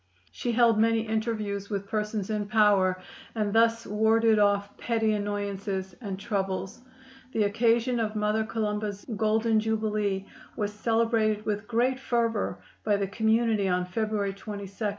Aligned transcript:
She 0.31 0.51
held 0.53 0.79
many 0.79 1.01
interviews 1.01 1.69
with 1.69 1.87
persons 1.87 2.31
in 2.31 2.47
power, 2.47 2.99
and 3.35 3.53
thus 3.53 3.85
warded 3.85 4.39
off 4.39 4.75
petty 4.75 5.13
annoyances 5.13 5.93
and 6.01 6.19
troubles. 6.19 6.81
The 7.33 7.43
occasion 7.43 7.99
of 7.99 8.15
Mother 8.15 8.43
Columba's 8.43 9.05
golden 9.15 9.59
jubilee 9.59 10.25
was 10.57 10.73
celebrated 10.73 11.45
with 11.45 11.67
great 11.67 11.99
fervor 11.99 12.57
by 12.83 12.97
the 12.97 13.05
community 13.05 13.67
on 13.67 13.85
February 13.85 14.33
22, 14.33 14.51
1877. 14.69 14.89